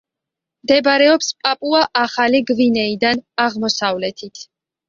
[0.63, 4.47] მდებარეობს პაპუა-ახალი გვინეიდან აღმოსავლეთით.